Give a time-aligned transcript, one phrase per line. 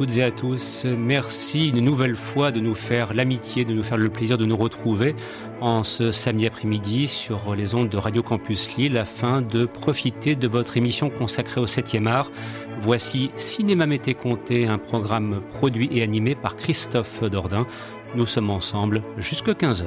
[0.00, 0.86] toutes et à tous.
[0.86, 4.56] Merci une nouvelle fois de nous faire l'amitié, de nous faire le plaisir de nous
[4.56, 5.14] retrouver
[5.60, 10.48] en ce samedi après-midi sur les ondes de Radio Campus Lille afin de profiter de
[10.48, 12.32] votre émission consacrée au 7e art.
[12.80, 17.66] Voici Cinéma Mété Comté, un programme produit et animé par Christophe Dordain.
[18.14, 19.84] Nous sommes ensemble jusqu'à 15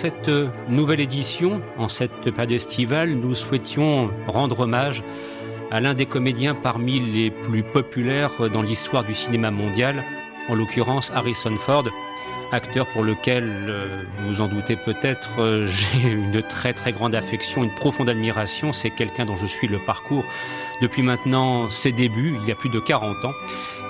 [0.00, 0.30] cette
[0.70, 5.04] nouvelle édition, en cette période estivale, nous souhaitions rendre hommage
[5.70, 10.02] à l'un des comédiens parmi les plus populaires dans l'histoire du cinéma mondial,
[10.48, 11.84] en l'occurrence Harrison Ford,
[12.52, 15.66] acteur pour lequel, euh, vous vous en doutez peut-être, euh,
[16.02, 18.72] j'ai une très très grande affection, une profonde admiration.
[18.72, 20.24] C'est quelqu'un dont je suis le parcours
[20.80, 23.32] depuis maintenant ses débuts, il y a plus de 40 ans.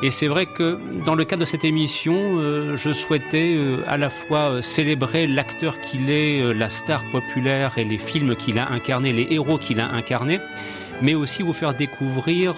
[0.02, 3.98] Et c'est vrai que dans le cadre de cette émission, euh, je souhaitais euh, à
[3.98, 8.70] la fois euh, célébrer l'acteur qu'il est, la star populaire et les films qu'il a
[8.70, 10.40] incarnés, les héros qu'il a incarnés,
[11.02, 12.54] mais aussi vous faire découvrir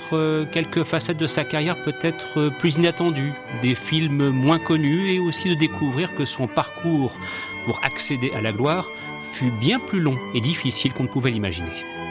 [0.51, 5.55] quelques facettes de sa carrière peut-être plus inattendues, des films moins connus et aussi de
[5.55, 7.13] découvrir que son parcours
[7.65, 8.89] pour accéder à la gloire
[9.33, 12.02] fut bien plus long et difficile qu'on ne pouvait l'imaginer.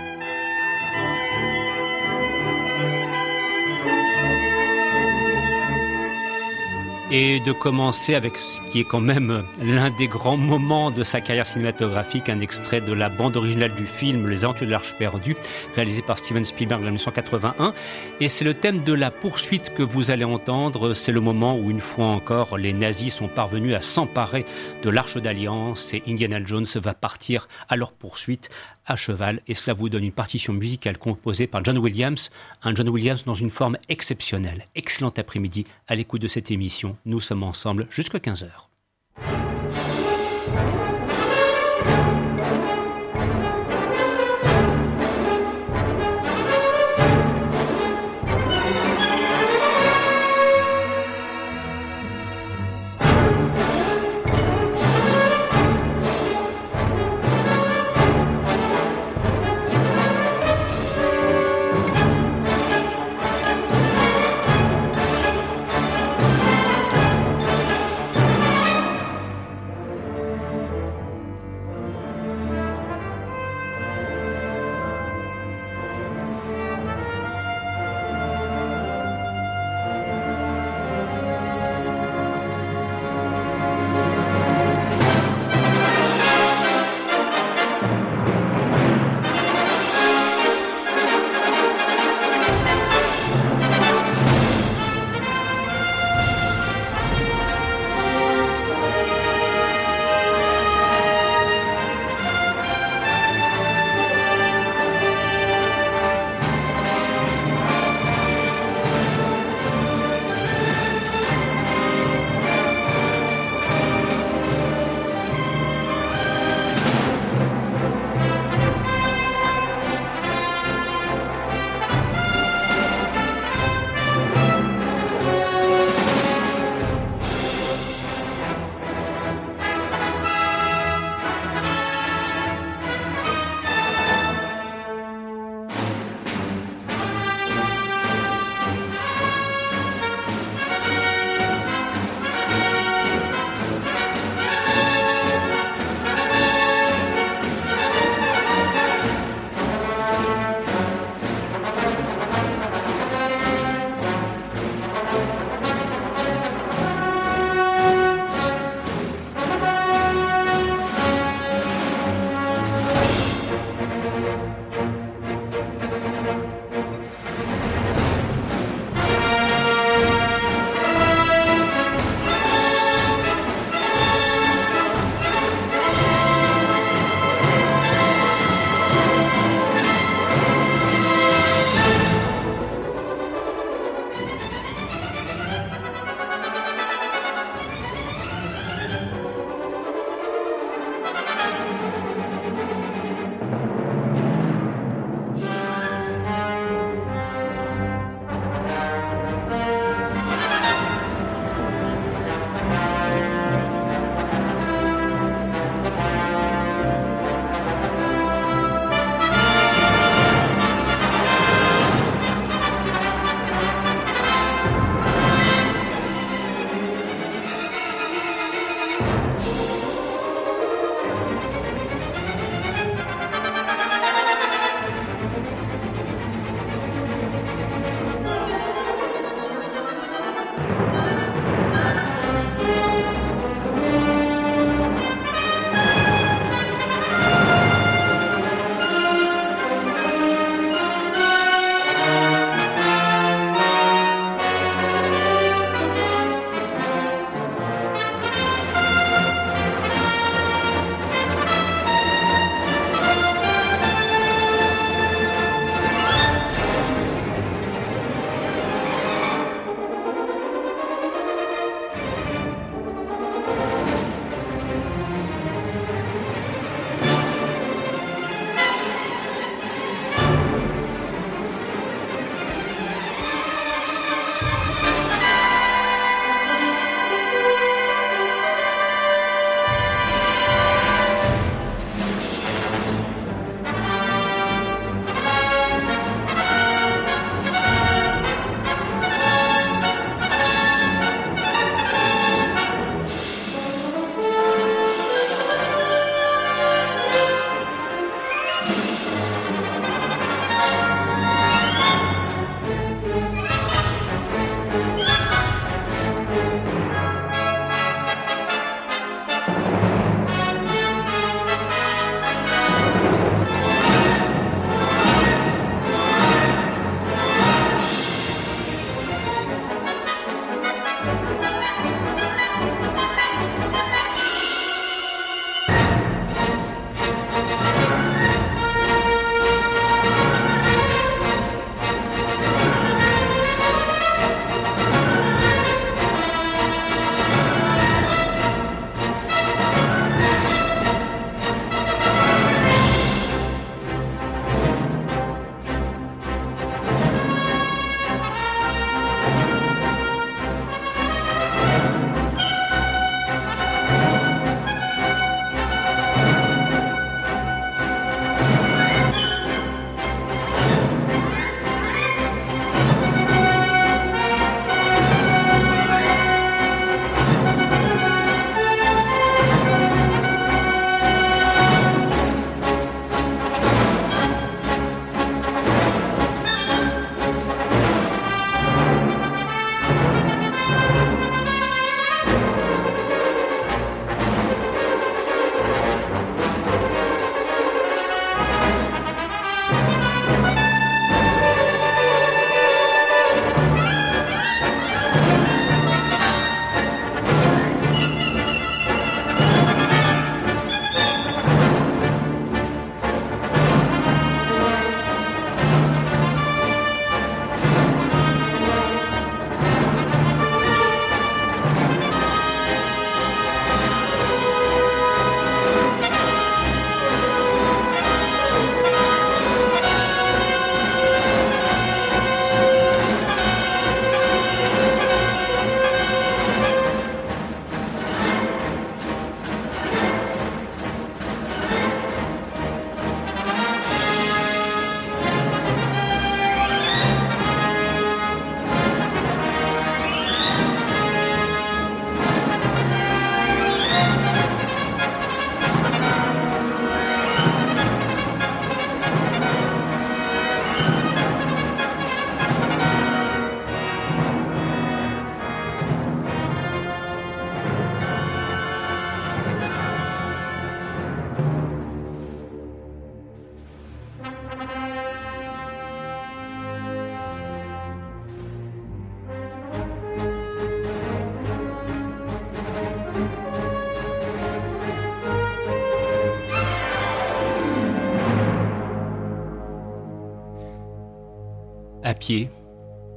[7.14, 11.20] Et de commencer avec ce qui est quand même l'un des grands moments de sa
[11.20, 15.36] carrière cinématographique, un extrait de la bande originale du film Les Aventures de l'Arche perdue,
[15.76, 17.74] réalisé par Steven Spielberg en 1981.
[18.22, 20.94] Et c'est le thème de la poursuite que vous allez entendre.
[20.94, 24.46] C'est le moment où, une fois encore, les nazis sont parvenus à s'emparer
[24.82, 28.50] de l'Arche d'Alliance et Indiana Jones va partir à leur poursuite
[28.86, 32.30] à cheval et cela vous donne une partition musicale composée par John Williams,
[32.64, 34.68] un John Williams dans une forme exceptionnelle.
[34.76, 36.98] Excellent après-midi à l'écoute de cette émission.
[37.06, 39.51] Nous sommes ensemble jusqu'à 15h.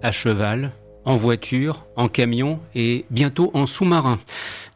[0.03, 0.73] À cheval,
[1.05, 4.19] en voiture, en camion et bientôt en sous-marin.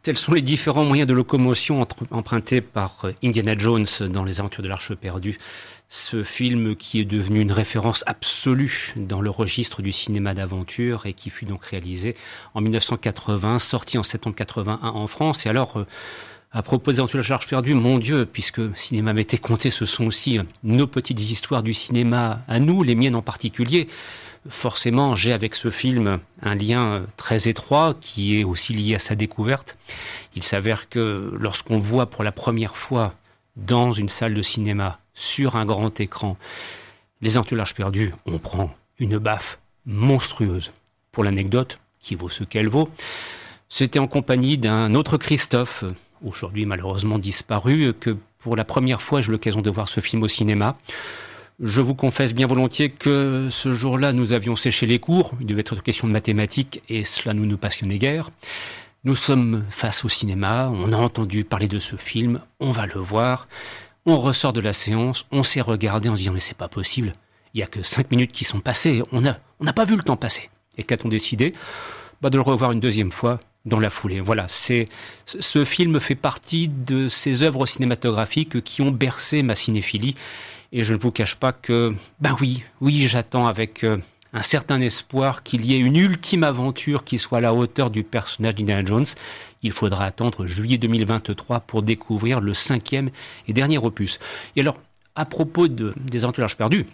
[0.02, 4.62] Tels sont les différents moyens de locomotion empruntés par euh, Indiana Jones dans Les Aventures
[4.62, 5.38] de l'Arche perdue.
[5.88, 11.14] Ce film qui est devenu une référence absolue dans le registre du cinéma d'aventure et
[11.14, 12.14] qui fut donc réalisé
[12.54, 15.46] en 1980, sorti en septembre 81 en France.
[15.46, 15.86] Et alors, euh,
[16.52, 20.06] à propos des Aventures de l'Arche perdue, mon Dieu, puisque cinéma m'était compté, ce sont
[20.06, 23.88] aussi nos petites histoires du cinéma à nous, les miennes en particulier
[24.48, 29.14] forcément, j'ai avec ce film un lien très étroit qui est aussi lié à sa
[29.14, 29.76] découverte.
[30.34, 33.14] Il s'avère que lorsqu'on voit pour la première fois
[33.56, 36.36] dans une salle de cinéma, sur un grand écran,
[37.20, 40.72] Les Entoulages perdus, on prend une baffe monstrueuse.
[41.10, 42.88] Pour l'anecdote, qui vaut ce qu'elle vaut,
[43.68, 45.84] c'était en compagnie d'un autre Christophe,
[46.24, 50.28] aujourd'hui malheureusement disparu, que pour la première fois j'ai l'occasion de voir ce film au
[50.28, 50.78] cinéma.
[51.60, 55.32] Je vous confesse bien volontiers que ce jour-là, nous avions séché les cours.
[55.40, 58.30] Il devait être question de mathématiques et cela nous nous passionnait guère.
[59.02, 63.00] Nous sommes face au cinéma, on a entendu parler de ce film, on va le
[63.00, 63.48] voir.
[64.06, 67.12] On ressort de la séance, on s'est regardé en se disant mais c'est pas possible.
[67.54, 69.96] Il y a que cinq minutes qui sont passées, on n'a on n'a pas vu
[69.96, 70.50] le temps passer.
[70.76, 71.52] Et qu'a-t-on décidé?
[72.22, 74.20] Bah, De le revoir une deuxième fois dans la foulée.
[74.20, 74.86] Voilà, c'est
[75.26, 80.14] ce film fait partie de ces œuvres cinématographiques qui ont bercé ma cinéphilie
[80.72, 83.98] et je ne vous cache pas que, ben oui, oui, j'attends avec euh,
[84.32, 88.04] un certain espoir qu'il y ait une ultime aventure qui soit à la hauteur du
[88.04, 89.06] personnage d'Indiana Jones.
[89.62, 93.10] Il faudra attendre juillet 2023 pour découvrir le cinquième
[93.46, 94.18] et dernier opus.
[94.56, 94.78] Et alors,
[95.14, 96.86] à propos de, des aventures perdues,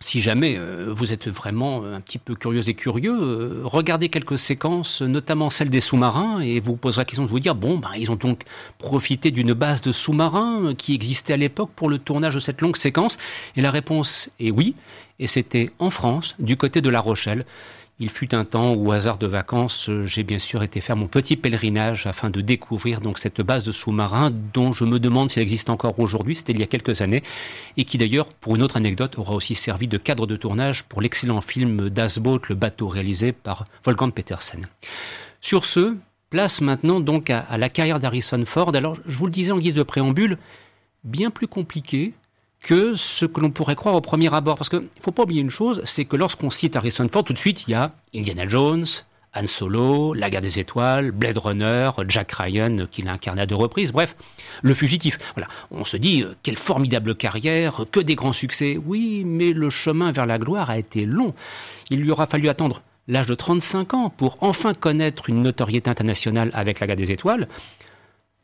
[0.00, 4.38] si jamais euh, vous êtes vraiment un petit peu curieux et curieux, euh, regardez quelques
[4.38, 7.90] séquences, notamment celle des sous-marins, et vous poserez la question de vous dire, bon, ben,
[7.98, 8.42] ils ont donc
[8.78, 12.76] profité d'une base de sous-marins qui existait à l'époque pour le tournage de cette longue
[12.76, 13.18] séquence.
[13.56, 14.74] Et la réponse est oui,
[15.18, 17.44] et c'était en France, du côté de La Rochelle.
[18.00, 21.08] Il fut un temps où, au hasard de vacances, j'ai bien sûr été faire mon
[21.08, 25.40] petit pèlerinage afin de découvrir donc cette base de sous-marins dont je me demande si
[25.40, 26.36] elle existe encore aujourd'hui.
[26.36, 27.24] C'était il y a quelques années
[27.76, 31.02] et qui d'ailleurs, pour une autre anecdote, aura aussi servi de cadre de tournage pour
[31.02, 34.66] l'excellent film Das Boot, le bateau réalisé par Wolfgang Petersen.
[35.40, 35.96] Sur ce,
[36.30, 38.76] place maintenant donc à, à la carrière d'Harrison Ford.
[38.76, 40.38] Alors, je vous le disais en guise de préambule,
[41.02, 42.12] bien plus compliqué
[42.60, 44.56] que ce que l'on pourrait croire au premier abord.
[44.56, 47.32] Parce qu'il ne faut pas oublier une chose, c'est que lorsqu'on cite Harrison Ford, tout
[47.32, 48.84] de suite, il y a Indiana Jones,
[49.34, 53.54] Han Solo, La guerre des étoiles, Blade Runner, Jack Ryan, qu'il a incarné à deux
[53.54, 54.16] reprises, bref,
[54.62, 55.18] Le Fugitif.
[55.34, 58.78] Voilà, on se dit, euh, quelle formidable carrière, que des grands succès.
[58.84, 61.34] Oui, mais le chemin vers la gloire a été long.
[61.90, 66.50] Il lui aura fallu attendre l'âge de 35 ans pour enfin connaître une notoriété internationale
[66.52, 67.48] avec La guerre des étoiles.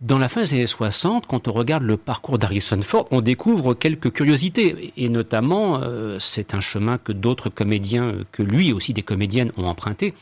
[0.05, 3.73] Dans la fin des années 60, quand on regarde le parcours d'Harrison Ford, on découvre
[3.73, 4.93] quelques curiosités.
[4.99, 9.65] Et notamment, euh, c'est un chemin que d'autres comédiens, que lui aussi des comédiennes ont
[9.65, 10.13] emprunté.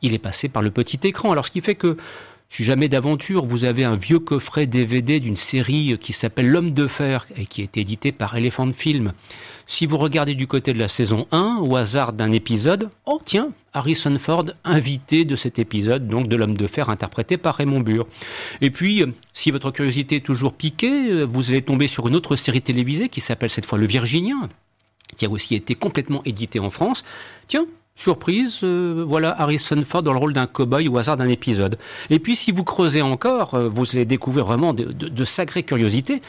[0.00, 1.32] Il est passé par le petit écran.
[1.32, 1.98] Alors ce qui fait que
[2.48, 6.86] si jamais d'aventure vous avez un vieux coffret DVD d'une série qui s'appelle L'homme de
[6.86, 9.12] fer et qui est édité par Elephant Film,
[9.66, 13.50] si vous regardez du côté de la saison 1, au hasard d'un épisode, oh tiens,
[13.72, 18.06] Harrison Ford, invité de cet épisode, donc de l'homme de fer interprété par Raymond Burr.
[18.60, 22.62] Et puis, si votre curiosité est toujours piquée, vous allez tomber sur une autre série
[22.62, 24.48] télévisée qui s'appelle cette fois Le Virginien,
[25.16, 27.04] qui a aussi été complètement édité en France.
[27.48, 27.66] Tiens,
[27.98, 31.78] Surprise, euh, voilà Harrison Ford dans le rôle d'un cow-boy au hasard d'un épisode.
[32.10, 36.20] Et puis si vous creusez encore, euh, vous allez découvrir vraiment de, sacrées curiosités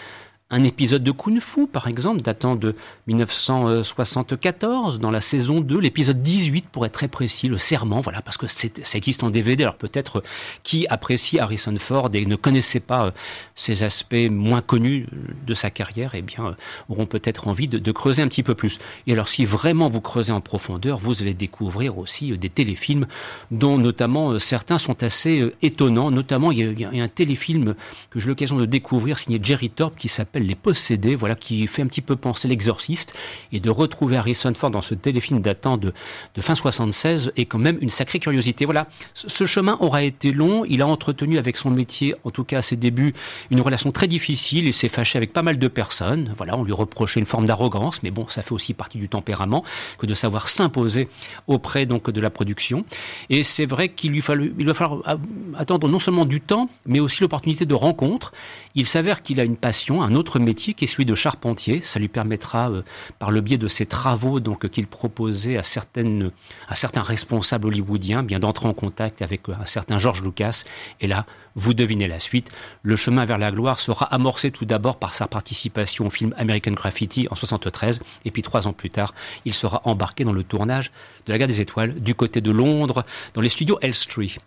[0.49, 2.73] un épisode de Kung Fu, par exemple, datant de
[3.07, 8.37] 1974, dans la saison 2, l'épisode 18 pour être très précis, le serment, voilà, parce
[8.37, 9.63] que ça existe en DVD.
[9.63, 10.23] Alors peut-être
[10.63, 13.11] qui apprécie Harrison Ford et ne connaissait pas
[13.55, 15.07] ces euh, aspects moins connus
[15.45, 16.53] de sa carrière, eh bien, euh,
[16.87, 18.79] auront peut-être envie de, creuser un petit peu plus.
[19.05, 23.05] Et alors si vraiment vous creusez en profondeur, vous allez découvrir aussi euh, des téléfilms
[23.51, 26.09] dont notamment certains sont assez étonnants.
[26.09, 27.75] Notamment, il y a, un téléfilm
[28.11, 31.81] que j'ai l'occasion de découvrir signé Jerry Thorpe qui s'appelle les Possédés, voilà, qui fait
[31.81, 33.13] un petit peu penser l'exorciste,
[33.51, 35.93] et de retrouver Harrison Ford dans ce téléfilm datant de,
[36.39, 38.65] fin 76 est quand même une sacrée curiosité.
[38.65, 42.59] Voilà, ce chemin aura été long, il a entretenu avec son métier, en tout cas
[42.59, 43.13] à ses débuts,
[43.51, 46.73] une relation très difficile, il s'est fâché avec pas mal de personnes, voilà, on lui
[46.73, 49.63] reprochait une forme d'arrogance, mais bon, ça fait aussi partie du tempérament,
[49.97, 51.07] que de savoir s'imposer
[51.47, 52.85] auprès donc de la production,
[53.29, 55.17] et c'est vrai qu'il lui fallu, il va falloir
[55.55, 58.33] attendre non seulement du temps, mais aussi l'opportunité de rencontre.
[58.75, 61.79] Il s'avère qu'il a une passion, un autre autre métier qui est celui de charpentier.
[61.81, 62.83] Ça lui permettra, euh,
[63.17, 66.31] par le biais de ses travaux donc qu'il proposait à certaines,
[66.67, 70.63] à certains responsables hollywoodiens, bien d'entrer en contact avec un certain George Lucas.
[70.99, 72.51] Et là, vous devinez la suite.
[72.83, 76.71] Le chemin vers la gloire sera amorcé tout d'abord par sa participation au film American
[76.71, 79.13] Graffiti en 73, et puis trois ans plus tard,
[79.45, 80.91] il sera embarqué dans le tournage
[81.25, 84.37] de la Guerre des Étoiles du côté de Londres, dans les studios Elstree.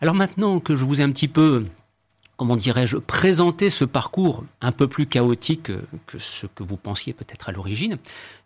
[0.00, 1.64] Alors maintenant que je vous ai un petit peu
[2.40, 5.70] comment dirais-je, présenter ce parcours un peu plus chaotique
[6.06, 7.98] que ce que vous pensiez peut-être à l'origine,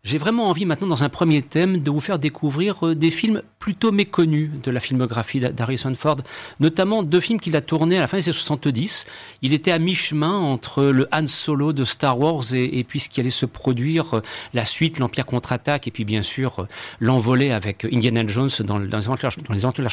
[0.02, 3.42] j'ai vraiment envie maintenant, dans un premier thème, de vous faire découvrir euh, des films
[3.60, 6.16] plutôt méconnus de la filmographie d'Harrison Ford,
[6.58, 9.06] notamment deux films qu'il a tournés à la fin des années 70.
[9.42, 13.20] Il était à mi-chemin entre le Han Solo de Star Wars et, puis ce qui
[13.20, 14.22] allait se produire, euh,
[14.54, 16.66] la suite, l'Empire contre-attaque, et puis bien sûr euh,
[16.98, 18.90] l'envolée avec Indiana Jones dans, les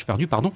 [0.07, 0.53] perdus, pardon.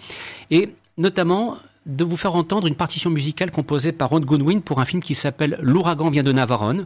[0.50, 4.86] Et notamment de vous faire entendre une partition musicale composée par Ron Goodwin pour un
[4.86, 6.86] film qui s'appelle L'ouragan vient de Navarone,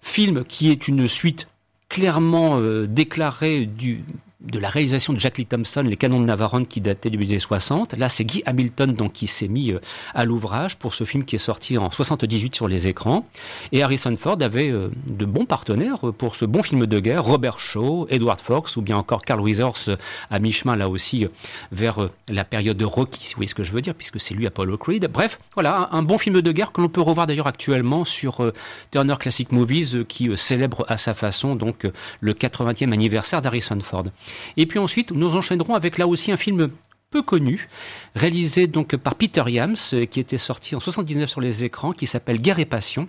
[0.00, 1.48] film qui est une suite
[1.88, 4.04] clairement euh, déclarée du,
[4.44, 7.38] de la réalisation de Jack Lee Thompson, Les Canons de Navarone, qui datait du des
[7.38, 7.94] 60.
[7.94, 9.80] Là, c'est Guy Hamilton donc, qui s'est mis euh,
[10.14, 13.26] à l'ouvrage pour ce film qui est sorti en 78 sur les écrans.
[13.70, 17.60] Et Harrison Ford avait euh, de bons partenaires pour ce bon film de guerre, Robert
[17.60, 19.96] Shaw, Edward Fox, ou bien encore Carl Weathers euh,
[20.30, 21.26] à mi-chemin, là aussi,
[21.70, 24.34] vers la période de Rocky, si vous voyez ce que je veux dire, puisque c'est
[24.34, 25.08] lui Apollo Creed.
[25.12, 28.52] Bref, voilà, un, bon film de guerre que l'on peut revoir d'ailleurs actuellement sur
[28.90, 31.86] Turner Classic Movies, qui célèbre à sa façon donc
[32.20, 34.04] le 80e anniversaire d'Harrison Ford.
[34.56, 36.68] Et puis ensuite, nous enchaînerons avec là aussi un film
[37.10, 37.68] peu connu,
[38.16, 42.06] réalisé donc par Peter Yams, euh, qui était sorti en 79 sur les écrans, qui
[42.06, 43.06] s'appelle Guerre et Passion.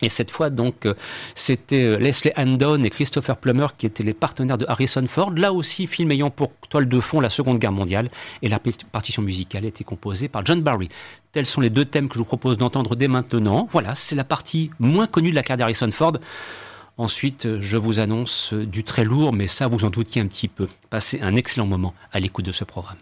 [0.00, 0.94] Et cette fois, donc, euh,
[1.34, 5.32] c'était euh, Leslie Andon et Christopher Plummer qui étaient les partenaires de Harrison Ford.
[5.32, 8.10] Là aussi, film ayant pour toile de fond la Seconde Guerre mondiale.
[8.42, 8.60] Et la
[8.92, 10.88] partition musicale été composée par John Barry.
[11.32, 13.68] Tels sont les deux thèmes que je vous propose d'entendre dès maintenant.
[13.72, 16.12] Voilà, c'est la partie moins connue de la carrière d'Harrison Ford.
[16.98, 20.68] Ensuite, je vous annonce du très lourd, mais ça vous en doutiez un petit peu.
[20.90, 22.98] Passez un excellent moment à l'écoute de ce programme.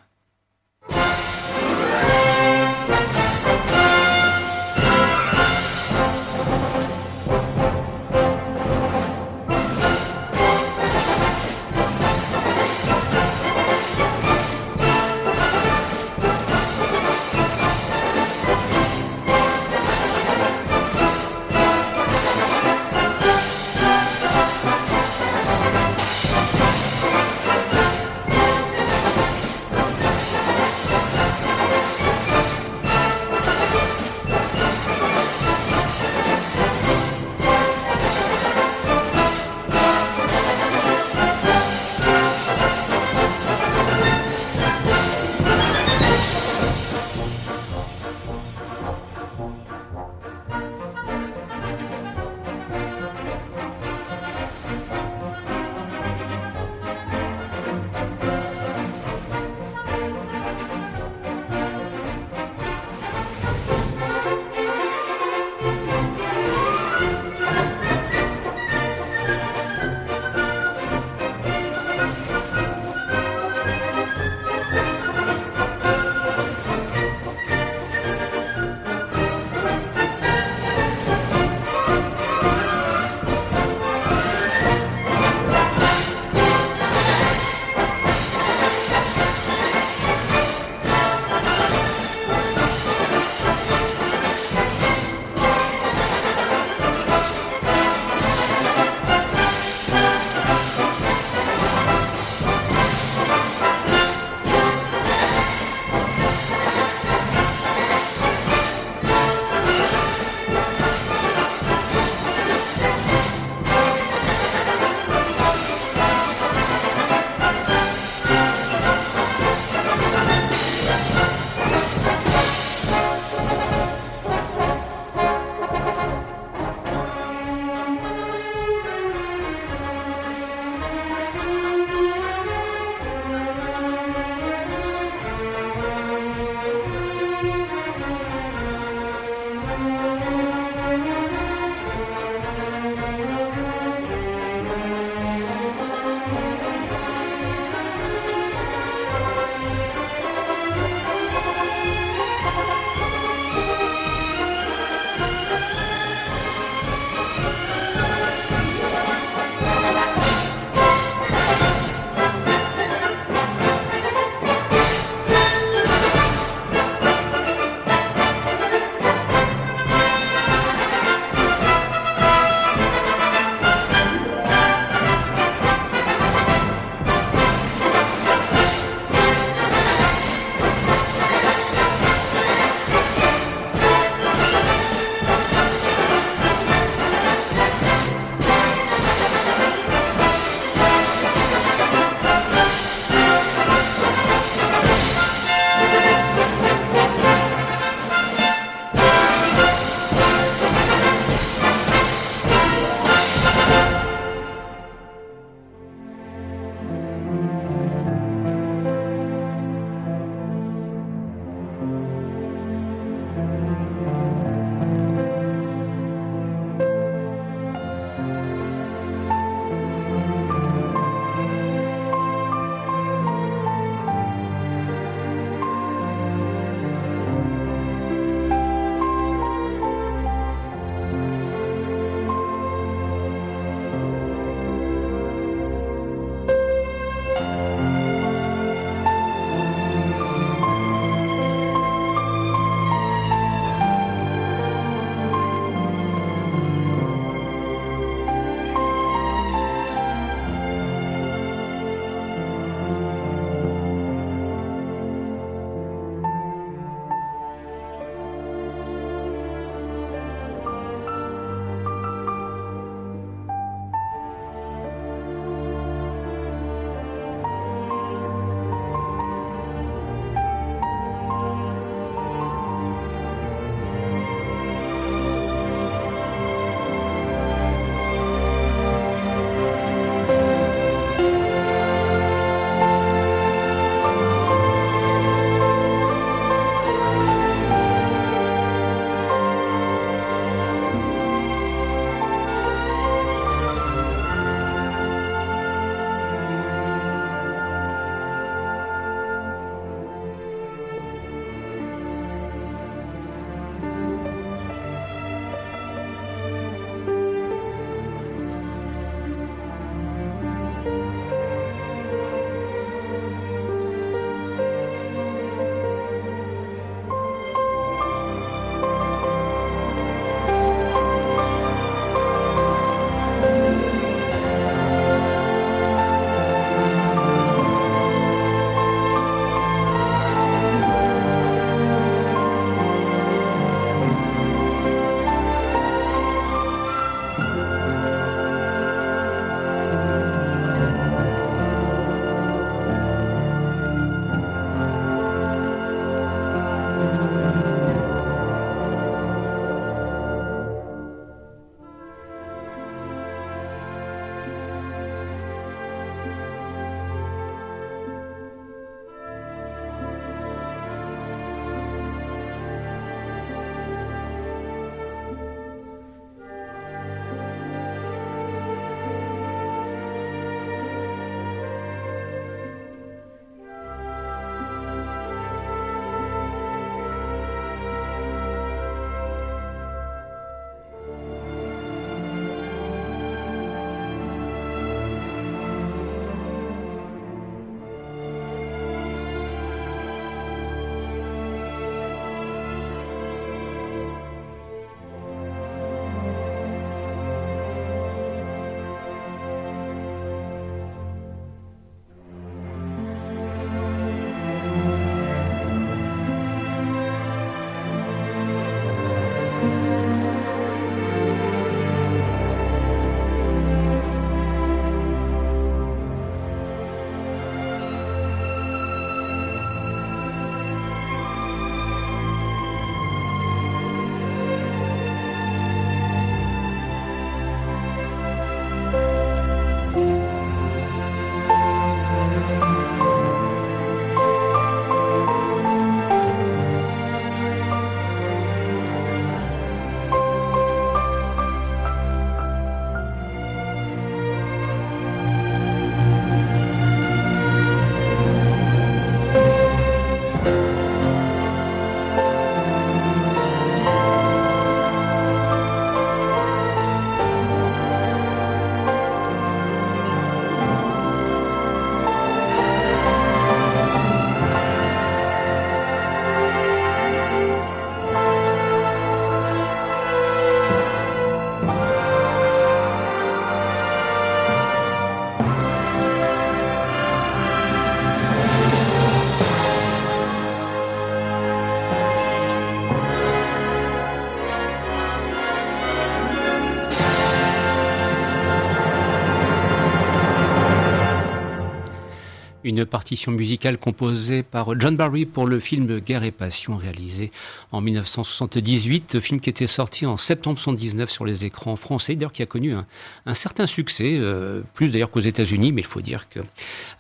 [492.66, 497.30] Une partition musicale composée par John Barry pour le film Guerre et Passion réalisé
[497.72, 502.42] en 1978, film qui était sorti en septembre 1979 sur les écrans français, d'ailleurs qui
[502.42, 506.40] a connu un, certain succès, euh, plus d'ailleurs qu'aux États-Unis, mais il faut dire que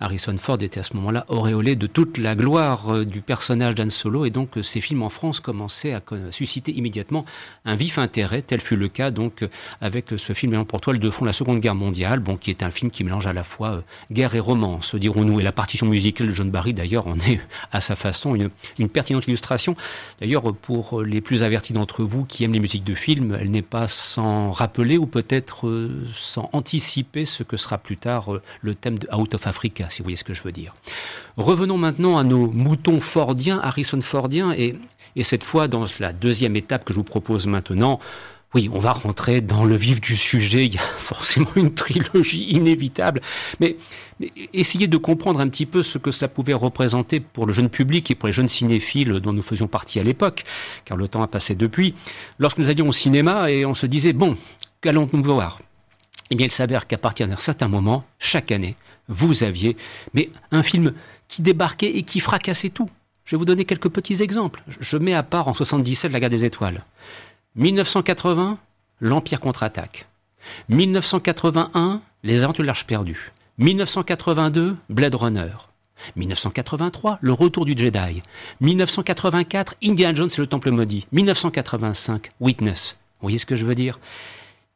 [0.00, 3.90] Harrison Ford était à ce moment-là auréolé de toute la gloire euh, du personnage d'Anne
[3.90, 7.24] Solo et donc ces films en France commençaient à susciter immédiatement
[7.64, 9.44] un vif intérêt, tel fut le cas donc
[9.80, 12.70] avec ce film pour toile de fond la Seconde Guerre mondiale, bon qui est un
[12.70, 13.80] film qui mélange à la fois euh,
[14.12, 17.40] guerre et romance, dirons-nous, et la partition musicale de John Barry, d'ailleurs, en est
[17.72, 19.74] à sa façon une, pertinente illustration.
[20.20, 23.62] D'ailleurs, pour les plus avertis d'entre vous qui aiment les musiques de film, elle n'est
[23.62, 28.74] pas sans rappeler ou peut-être euh, sans anticiper ce que sera plus tard euh, le
[28.76, 30.74] thème de Out of Africa, si vous voyez ce que je veux dire.
[31.36, 34.76] Revenons maintenant à nos moutons fordiens, Harrison Fordiens, et,
[35.16, 37.98] et cette fois, dans la deuxième étape que je vous propose maintenant,
[38.54, 40.66] oui, on va rentrer dans le vif du sujet.
[40.66, 43.20] Il y a forcément une trilogie inévitable.
[43.60, 43.76] Mais,
[44.54, 48.10] essayez de comprendre un petit peu ce que ça pouvait représenter pour le jeune public
[48.10, 50.44] et pour les jeunes cinéphiles dont nous faisions partie à l'époque,
[50.84, 51.94] car le temps a passé depuis.
[52.38, 54.36] Lorsque nous allions au cinéma et on se disait, bon,
[54.80, 55.60] qu'allons-nous voir?
[56.30, 58.76] Eh bien, il s'avère qu'à partir d'un certain moment, chaque année,
[59.08, 59.76] vous aviez
[60.14, 60.92] mais un film
[61.28, 62.88] qui débarquait et qui fracassait tout.
[63.24, 64.62] Je vais vous donner quelques petits exemples.
[64.68, 66.84] Je mets à part en 77 La Guerre des Étoiles.
[67.56, 68.58] 1980,
[69.00, 70.06] l'Empire contre-attaque.
[70.68, 73.32] 1981, Les Aventures de l'Arche perdue.
[73.56, 75.52] 1982, Blade Runner.
[76.16, 78.22] 1983, Le Retour du Jedi.
[78.60, 81.06] 1984, Indiana Jones et le Temple maudit.
[81.12, 82.98] 1985, Witness.
[83.20, 83.98] Vous voyez ce que je veux dire?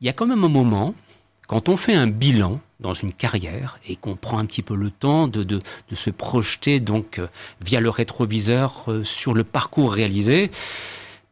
[0.01, 0.95] Il y a quand même un moment,
[1.49, 4.91] quand on fait un bilan dans une carrière et qu'on prend un petit peu le
[4.91, 5.61] temps de, de,
[5.93, 7.27] se projeter donc euh,
[7.61, 10.51] via le rétroviseur euh, sur le parcours réalisé,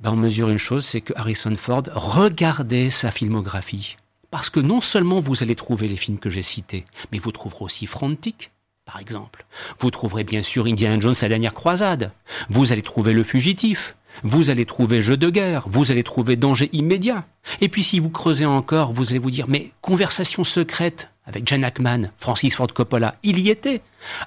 [0.00, 3.96] ben on mesure une chose, c'est que Harrison Ford regardait sa filmographie.
[4.30, 7.64] Parce que non seulement vous allez trouver les films que j'ai cités, mais vous trouverez
[7.64, 8.52] aussi Frantic,
[8.84, 9.44] par exemple.
[9.80, 12.12] Vous trouverez bien sûr Indiana Jones la dernière croisade.
[12.48, 13.96] Vous allez trouver Le Fugitif.
[14.22, 15.64] Vous allez trouver Jeu de guerre.
[15.68, 17.26] Vous allez trouver Danger immédiat.
[17.60, 21.62] Et puis si vous creusez encore, vous allez vous dire, mais Conversation secrète avec Jan
[21.62, 23.82] Ackman, Francis Ford Coppola, il y était.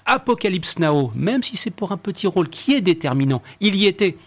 [0.05, 4.17] Apocalypse Now, même si c'est pour un petit rôle qui est déterminant, il y était.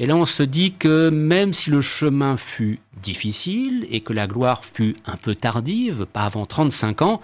[0.00, 4.26] Et là, on se dit que même si le chemin fut difficile et que la
[4.26, 7.20] gloire fut un peu tardive, pas avant 35 ans,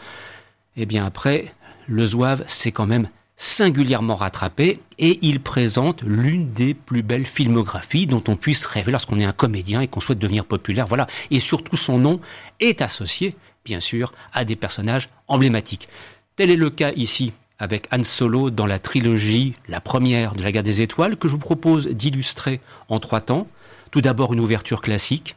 [0.77, 1.55] eh bien après,
[1.87, 3.09] le Zouave s'est quand même
[3.39, 9.21] singulièrement rattrapé et il présente l'une des plus belles filmographies dont on puisse rêver lorsqu'on
[9.21, 10.87] est un comédien et qu'on souhaite devenir populaire.
[10.87, 11.07] Voilà.
[11.31, 12.21] Et surtout, son nom
[12.61, 13.35] est associé,
[13.65, 15.89] bien sûr, à des personnages emblématiques.
[16.37, 20.53] Tel est le cas ici avec Han Solo dans la trilogie, la première de la
[20.53, 23.47] guerre des étoiles, que je vous propose d'illustrer en trois temps.
[23.91, 25.37] Tout d'abord une ouverture classique,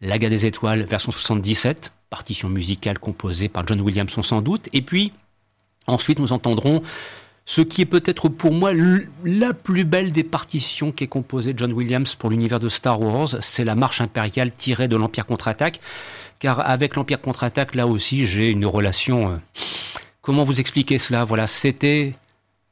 [0.00, 4.82] La guerre des étoiles, version 77, partition musicale composée par John Williamson sans doute, et
[4.82, 5.12] puis
[5.86, 6.82] ensuite nous entendrons
[7.44, 8.72] ce qui est peut-être pour moi
[9.24, 13.64] la plus belle des partitions qu'est composée John Williams pour l'univers de Star Wars, c'est
[13.64, 15.80] la marche impériale tirée de l'Empire contre-attaque,
[16.38, 19.40] car avec l'Empire contre-attaque, là aussi, j'ai une relation...
[20.22, 21.24] Comment vous expliquer cela?
[21.24, 22.14] Voilà, c'était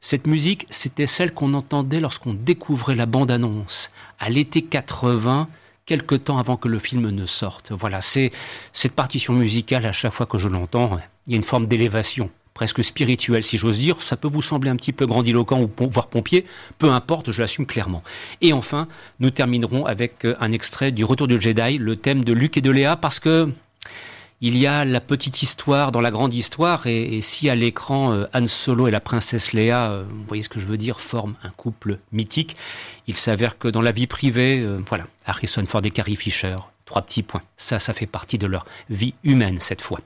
[0.01, 5.47] cette musique, c'était celle qu'on entendait lorsqu'on découvrait la bande-annonce à l'été 80,
[5.87, 7.71] quelque temps avant que le film ne sorte.
[7.71, 8.29] Voilà, c'est
[8.71, 12.29] cette partition musicale à chaque fois que je l'entends, il y a une forme d'élévation
[12.53, 16.07] presque spirituelle si j'ose dire, ça peut vous sembler un petit peu grandiloquent ou voire
[16.07, 16.45] pompier,
[16.77, 18.03] peu importe, je l'assume clairement.
[18.41, 18.87] Et enfin,
[19.19, 22.61] nous terminerons avec euh, un extrait du Retour du Jedi, le thème de Luc et
[22.61, 23.51] de Léa, parce que
[24.41, 28.25] il y a la petite histoire dans la grande histoire, et, si à l'écran euh,
[28.33, 31.35] Han Solo et la princesse Léa, euh, vous voyez ce que je veux dire, forment
[31.43, 32.55] un couple mythique,
[33.07, 37.01] il s'avère que dans la vie privée, euh, voilà, Harrison Ford et Carrie Fisher, trois
[37.01, 37.43] petits points.
[37.57, 39.99] Ça, ça fait partie de leur vie humaine cette fois.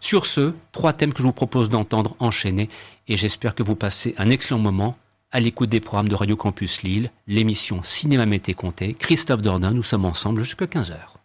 [0.00, 2.68] Sur ce, trois thèmes que je vous propose d'entendre enchaîner,
[3.08, 4.98] et j'espère que vous passez un excellent moment
[5.32, 8.94] à l'écoute des programmes de Radio Campus Lille, l'émission Cinéma Mété Comté.
[8.94, 11.17] Christophe Dordain, nous sommes ensemble jusqu'à 15h.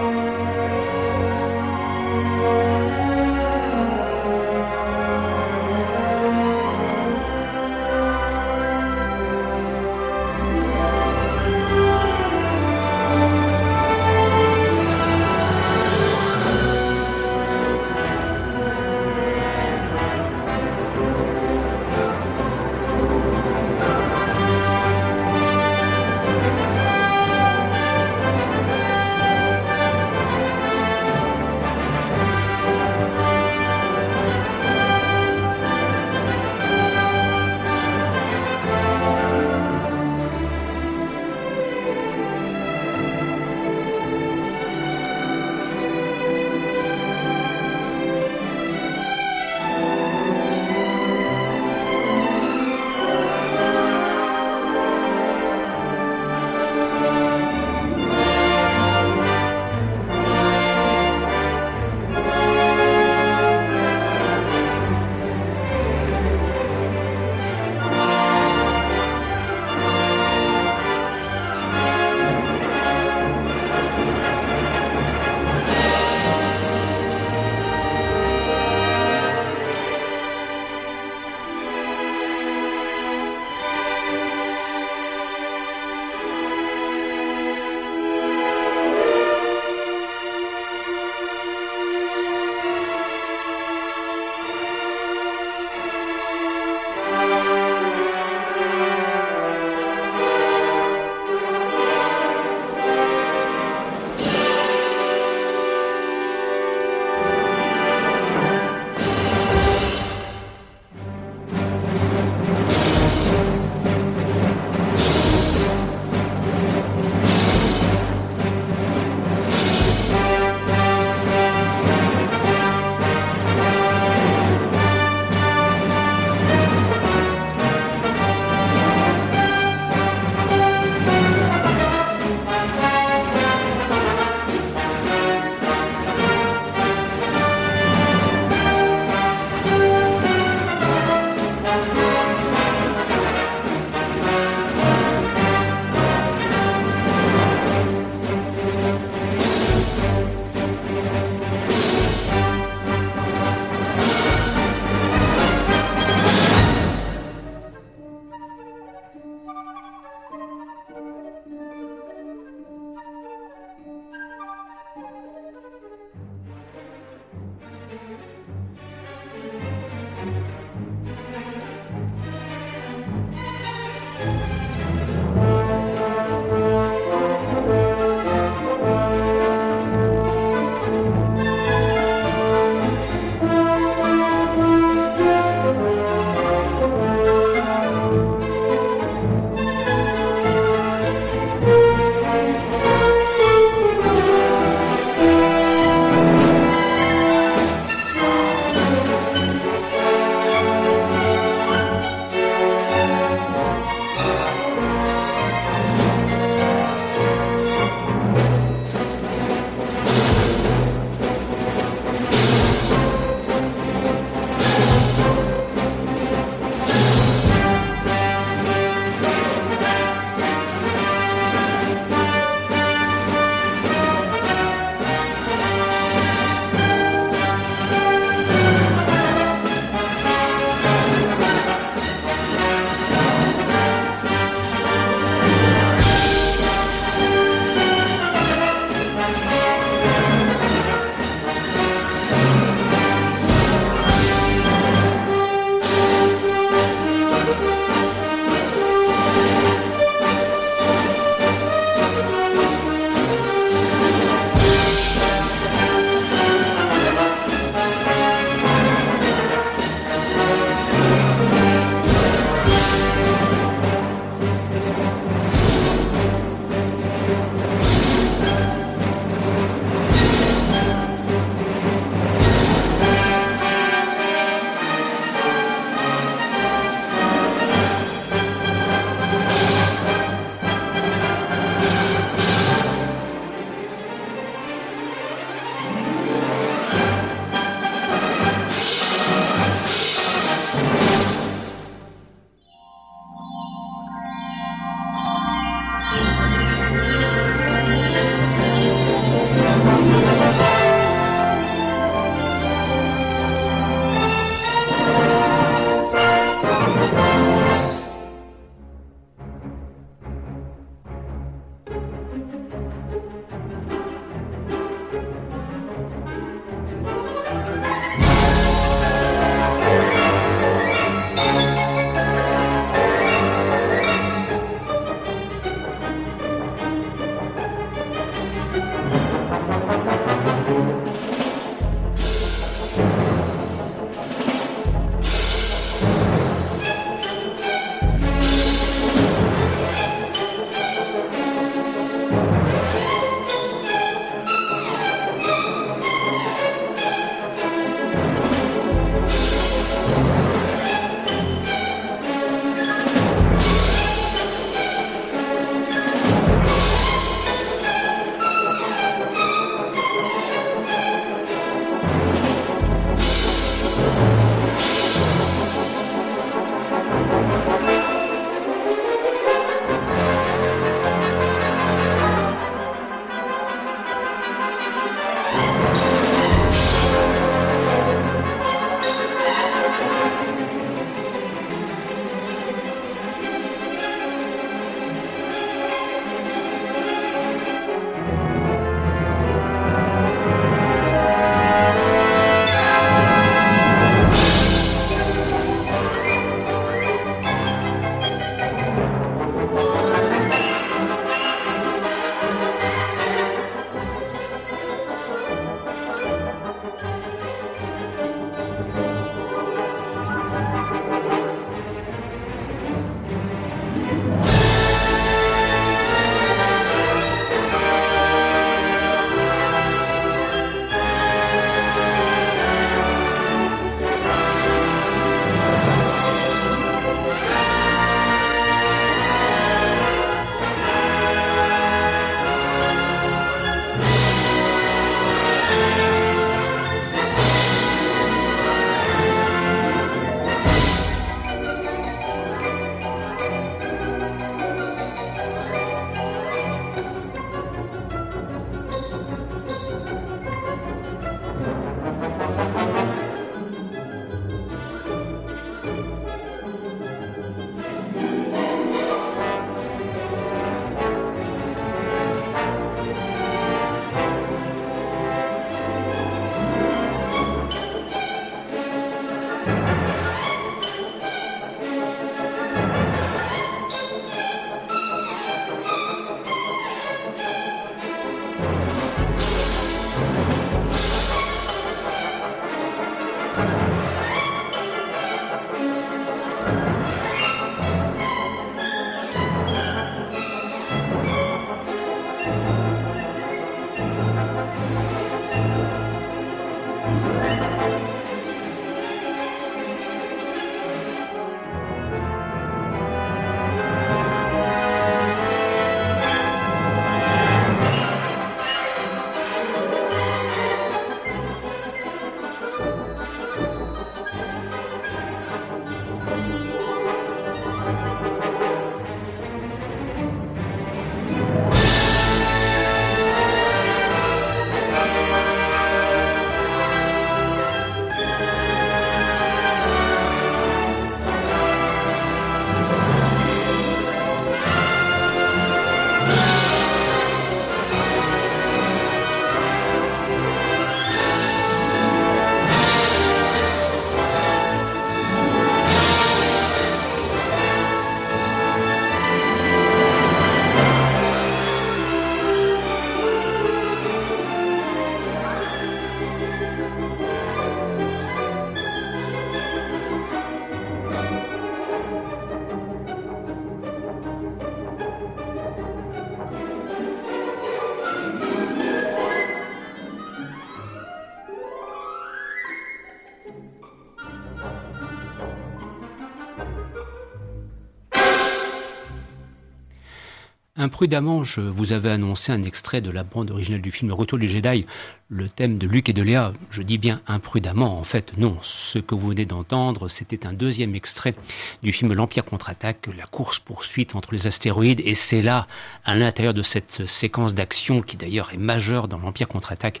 [580.80, 584.48] Imprudemment, je vous avais annoncé un extrait de la bande originale du film Retour du
[584.48, 584.86] Jedi,
[585.30, 586.54] le thème de Luc et de Léa.
[586.70, 588.56] Je dis bien imprudemment, en fait, non.
[588.62, 591.34] Ce que vous venez d'entendre, c'était un deuxième extrait
[591.82, 595.66] du film L'Empire contre-attaque, la course-poursuite entre les astéroïdes, et c'est là,
[596.06, 600.00] à l'intérieur de cette séquence d'action, qui d'ailleurs est majeure dans l'Empire contre-attaque,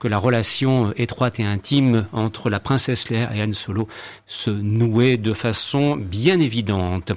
[0.00, 3.86] que la relation étroite et intime entre la princesse Léa et Han Solo
[4.26, 7.12] se nouait de façon bien évidente.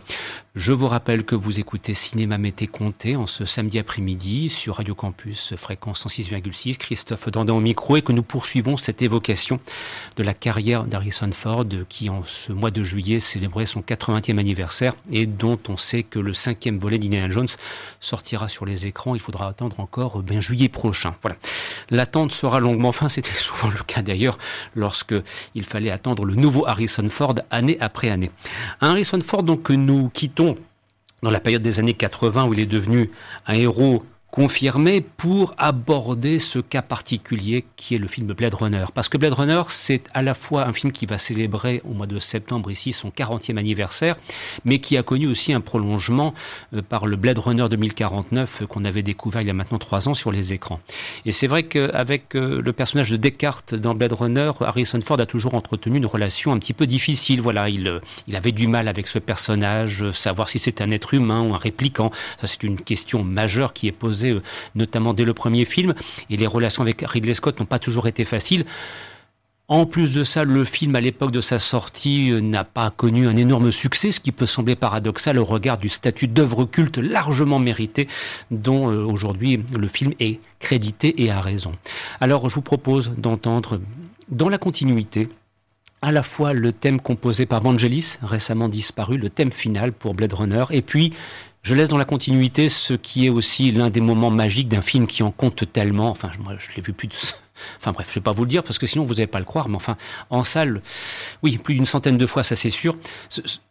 [0.58, 4.96] Je vous rappelle que vous écoutez Cinéma Mété Comté en ce samedi après-midi sur Radio
[4.96, 9.60] Campus fréquence 106,6, Christophe Dandin au micro et que nous poursuivons cette évocation
[10.16, 14.94] de la carrière d'Harrison Ford qui en ce mois de juillet célébrait son 80e anniversaire
[15.12, 17.48] et dont on sait que le cinquième volet d'Indiana Jones
[18.00, 19.16] sortira sur les écrans.
[19.16, 21.16] Il faudra attendre encore ben, juillet prochain.
[21.22, 21.38] Voilà.
[21.90, 24.38] L'attente sera longuement fin, c'était souvent le cas d'ailleurs
[24.76, 25.16] lorsque
[25.56, 28.32] il fallait attendre le nouveau Harrison Ford année après année.
[28.82, 30.56] Un Harrison Ford donc que nous quittons
[31.24, 33.10] dans la période des années 80 où il est devenu
[33.48, 38.86] un héros confirmé pour aborder ce cas particulier qui est le film Blade Runner.
[38.94, 42.08] Parce que Blade Runner, c'est à la fois un film qui va célébrer au mois
[42.08, 44.18] de septembre ici son 40e anniversaire,
[44.66, 46.34] mais qui a connu aussi un prolongement
[46.74, 50.10] euh, par le Blade Runner 2049 euh, qu'on avait découvert il y a maintenant trois
[50.10, 50.82] ans sur les écrans.
[51.26, 55.26] Et c'est vrai qu'avec euh, le personnage de Descartes dans Blade Runner, Harrison Ford a
[55.26, 57.42] toujours entretenu une relation un petit peu difficile.
[57.42, 61.42] Voilà, il, il avait du mal avec ce personnage, savoir si c'est un être humain
[61.42, 62.12] ou un répliquant.
[62.42, 64.42] Ça, c'est une question majeure qui est posée euh,
[64.76, 65.94] notamment dès le premier film,
[66.30, 68.66] et les relations avec Ridley Scott n'ont pas toujours été faciles.
[69.70, 73.28] En plus de ça, le film, à l'époque de sa sortie, euh, n'a pas connu
[73.28, 77.60] un énorme succès, ce qui peut sembler paradoxal au regard du statut d'œuvre culte largement
[77.60, 78.08] mérité
[78.50, 81.74] dont euh, aujourd'hui le film est crédité et a raison.
[82.22, 83.82] Alors je vous propose d'entendre
[84.30, 85.28] dans la continuité
[86.02, 90.34] à la fois le thème composé par Vangelis, récemment disparu, le thème final pour Blade
[90.34, 91.14] Runner, et puis
[91.68, 95.06] je laisse dans la continuité ce qui est aussi l'un des moments magiques d'un film
[95.06, 96.10] qui en compte tellement.
[96.10, 97.14] Enfin, moi, je l'ai vu plus de...
[97.78, 99.46] Enfin bref, je vais pas vous le dire parce que sinon vous n'allez pas le
[99.46, 99.98] croire, mais enfin,
[100.30, 100.82] en salle,
[101.44, 102.96] oui, plus d'une centaine de fois, ça c'est sûr.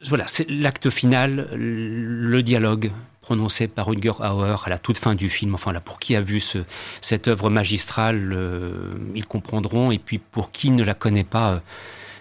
[0.09, 2.91] voilà, c'est l'acte final, le dialogue
[3.23, 5.55] prononcé par Rutger Hauer à la toute fin du film.
[5.55, 6.59] Enfin là, pour qui a vu ce,
[7.01, 9.91] cette œuvre magistrale, euh, ils comprendront.
[9.91, 11.59] Et puis pour qui ne la connaît pas, euh,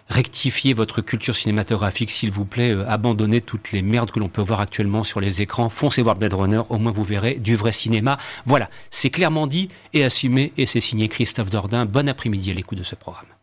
[0.10, 4.42] rectifiez votre culture cinématographique, s'il vous plaît, euh, abandonnez toutes les merdes que l'on peut
[4.42, 7.72] voir actuellement sur les écrans, foncez voir Blade Runner, au moins vous verrez du vrai
[7.72, 8.18] cinéma.
[8.46, 11.86] Voilà, c'est clairement dit et assumé, et c'est signé Christophe Dordain.
[11.86, 13.35] Bon après-midi à l'écoute de ce programme.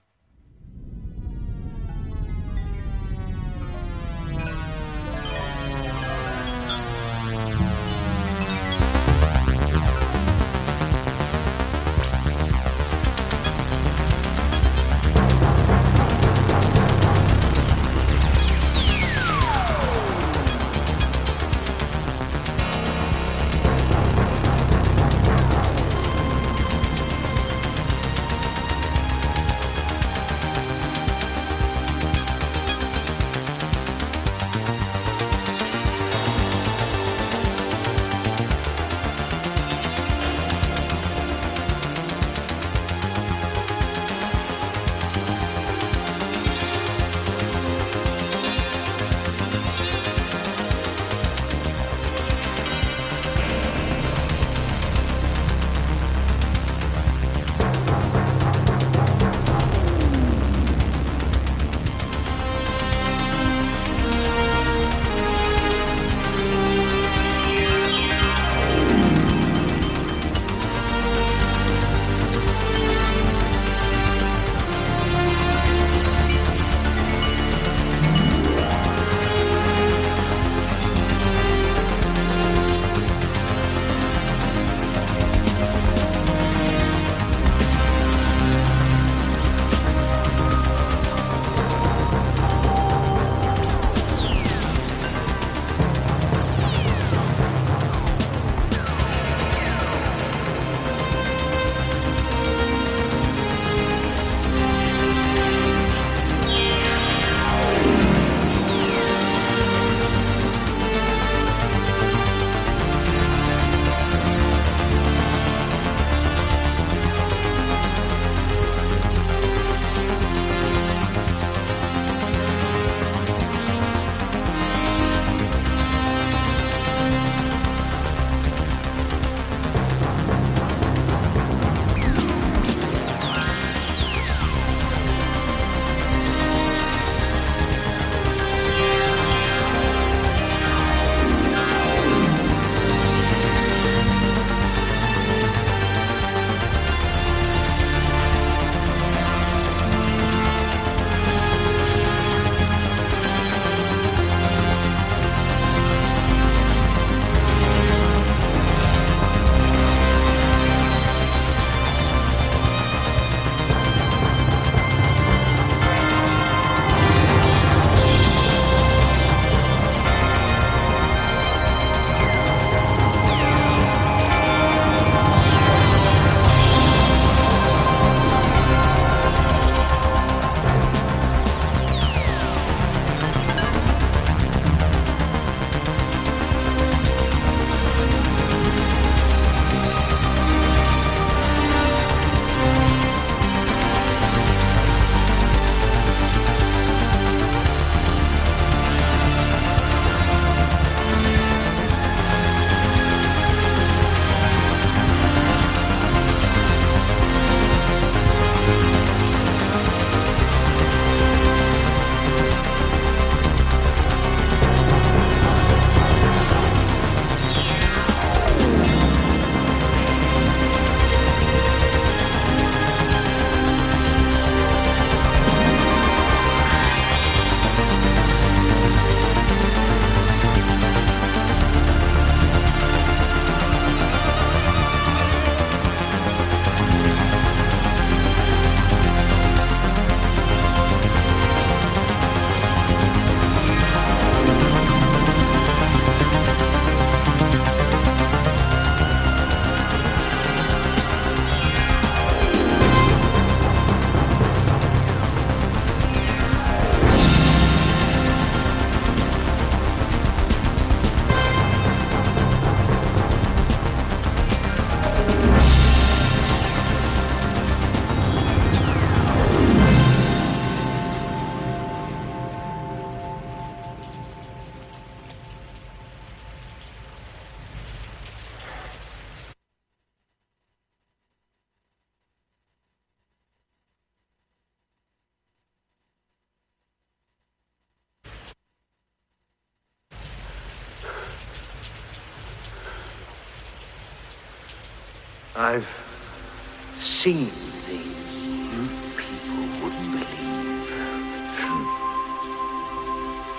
[297.22, 297.46] Seen
[297.86, 298.34] things
[298.74, 298.82] you
[299.16, 300.90] people wouldn't believe.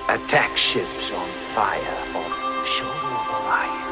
[0.10, 3.88] Attack ships on fire off the shore of Orion.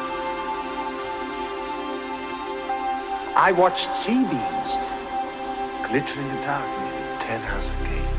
[3.34, 4.72] I watched sea beams
[5.88, 8.12] glitter in the dark near Ten House Gate.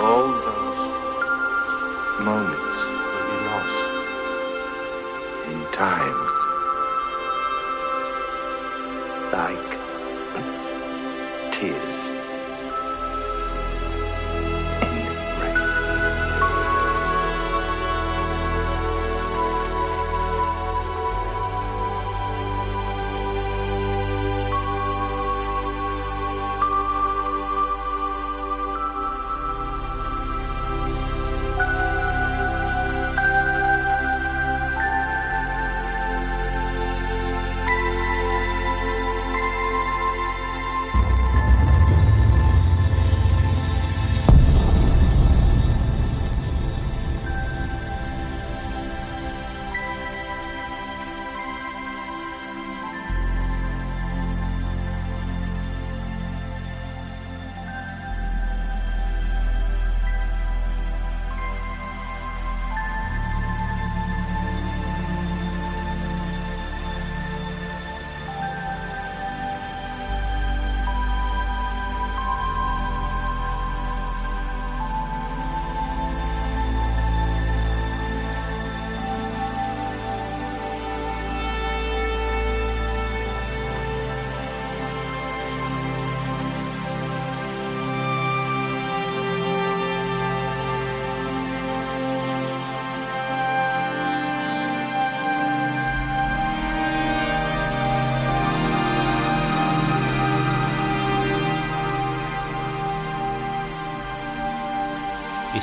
[0.00, 0.80] All those
[2.24, 2.59] moments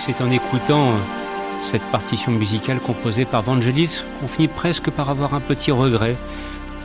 [0.07, 0.95] c'est en écoutant euh,
[1.59, 6.15] cette partition musicale composée par Vangelis qu'on finit presque par avoir un petit regret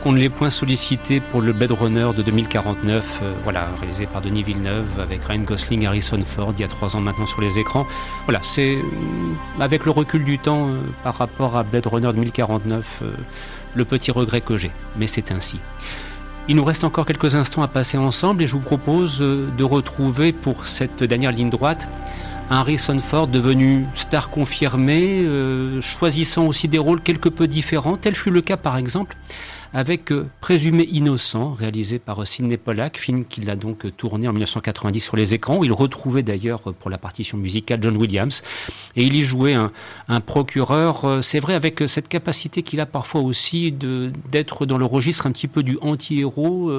[0.03, 4.21] qu'on ne l'ait point sollicité pour le Blade Runner de 2049, euh, voilà, réalisé par
[4.21, 7.57] Denis Villeneuve avec Ryan Gosling, Harrison Ford, il y a trois ans maintenant sur les
[7.59, 7.87] écrans.
[8.25, 8.81] Voilà, c'est euh,
[9.61, 10.67] avec le recul du temps
[11.05, 13.03] par rapport à Blade Runner 2049,
[13.73, 15.59] le petit regret que j'ai, mais c'est ainsi.
[16.49, 20.33] Il nous reste encore quelques instants à passer ensemble et je vous propose de retrouver
[20.33, 21.87] pour cette dernière ligne droite
[22.49, 27.97] Harrison Ford devenu star confirmé, euh, choisissant aussi des rôles quelque peu différents.
[27.97, 29.15] Tel fut le cas par exemple
[29.73, 34.27] avec euh, Présumé innocent, réalisé par euh, Sidney Pollack, film qu'il a donc euh, tourné
[34.27, 38.43] en 1990 sur les écrans, où il retrouvait d'ailleurs pour la partition musicale John Williams,
[38.95, 39.71] et il y jouait un,
[40.21, 45.31] procureur, c'est vrai, avec cette capacité qu'il a parfois aussi d'être dans le registre un
[45.31, 46.71] petit peu du anti-héros,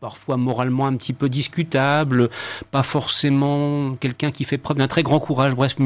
[0.00, 2.28] parfois moralement un petit peu discutable,
[2.70, 5.76] pas forcément quelqu'un qui fait preuve d'un très grand courage, bref,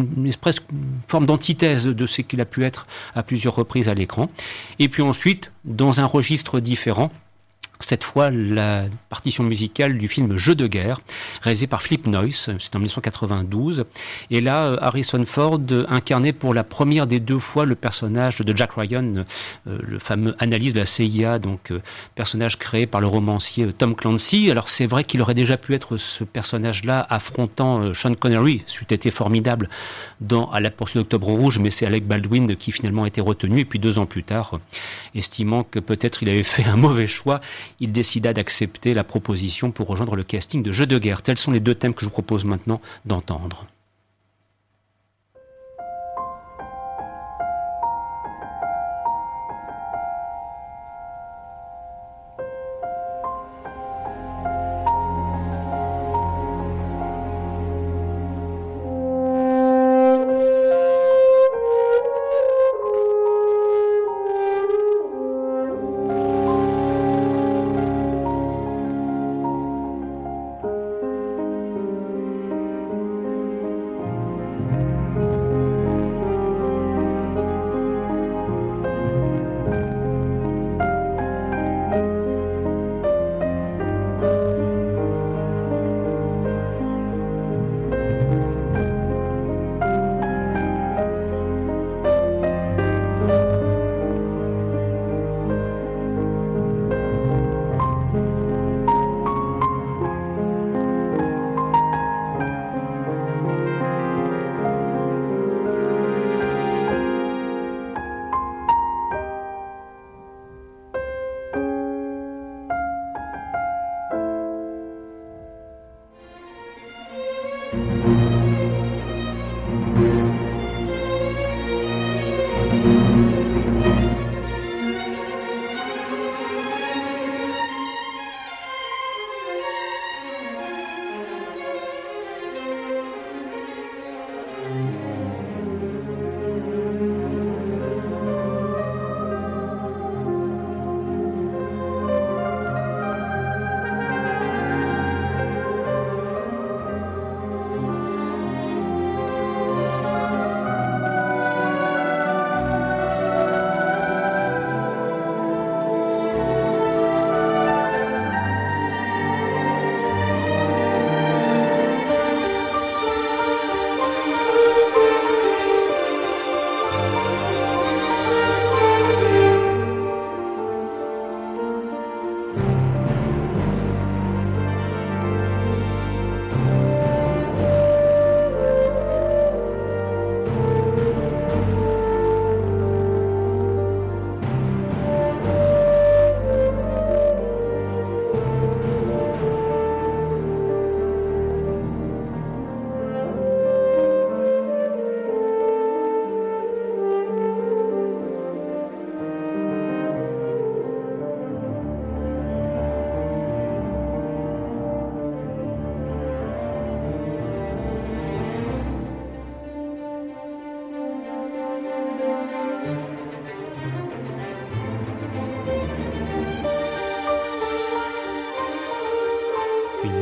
[0.40, 0.78] presque une
[1.08, 4.30] forme d'antithèse de ce qu'il a pu être à plusieurs reprises à l'écran.
[4.78, 6.29] Et puis ensuite, dans un registre
[6.60, 7.10] différent
[7.80, 11.00] cette fois la partition musicale du film Jeu de guerre,
[11.42, 13.84] réalisé par Flip Noyce, c'est en 1992.
[14.30, 18.56] Et là, euh, Harrison Ford incarnait pour la première des deux fois le personnage de
[18.56, 19.24] Jack Ryan,
[19.66, 21.80] euh, le fameux analyste de la CIA, donc euh,
[22.14, 24.50] personnage créé par le romancier Tom Clancy.
[24.50, 29.10] Alors c'est vrai qu'il aurait déjà pu être ce personnage-là affrontant Sean Connery, c'eût été
[29.10, 29.68] formidable
[30.20, 33.60] dans À la poursuite d'Octobre Rouge, mais c'est Alec Baldwin qui finalement a été retenu.
[33.60, 34.58] Et puis deux ans plus tard,
[35.14, 37.40] estimant que peut-être il avait fait un mauvais choix,
[37.80, 41.22] il décida d'accepter la proposition pour rejoindre le casting de Jeux de guerre.
[41.22, 43.66] Tels sont les deux thèmes que je vous propose maintenant d'entendre.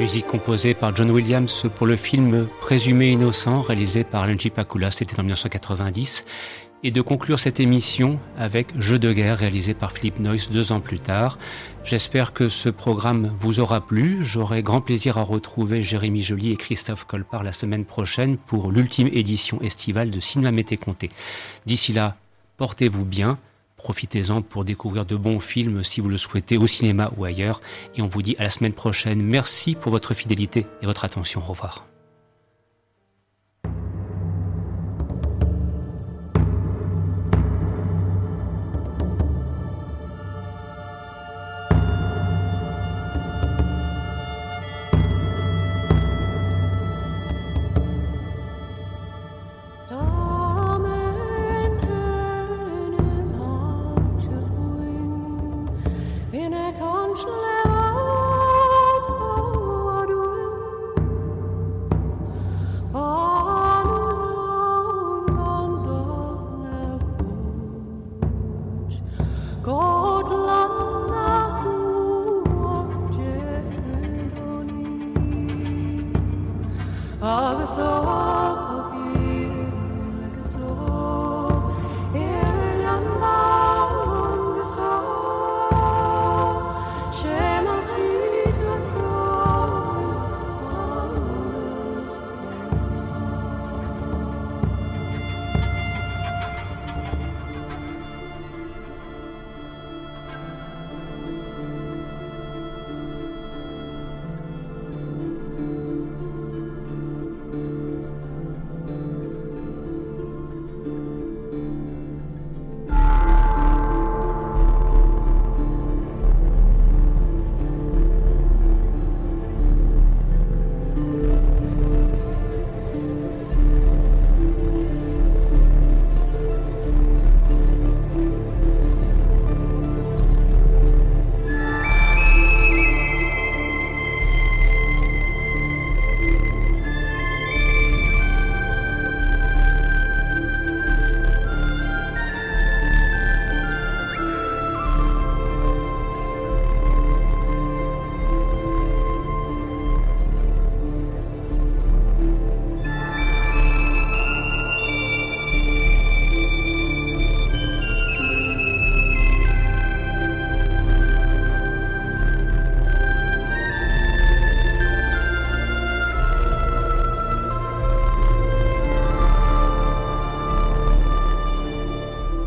[0.08, 5.20] Musique composée par John Williams pour le film Présumé innocent réalisé par Lenji Pakula, c'était
[5.20, 6.24] en 1990,
[6.82, 10.80] et de conclure cette émission avec Jeu de guerre réalisé par Philippe Noyce deux ans
[10.80, 11.38] plus tard.
[11.84, 14.24] J'espère que ce programme vous aura plu.
[14.24, 19.10] J'aurai grand plaisir à retrouver Jérémy Joly et Christophe Colpart la semaine prochaine pour l'ultime
[19.12, 21.10] édition estivale de Cinéma Mété Comté.
[21.66, 22.16] D'ici là,
[22.56, 23.38] portez-vous bien.
[23.78, 27.60] Profitez-en pour découvrir de bons films si vous le souhaitez au cinéma ou ailleurs.
[27.96, 29.22] Et on vous dit à la semaine prochaine.
[29.22, 31.40] Merci pour votre fidélité et votre attention.
[31.40, 31.86] Au revoir.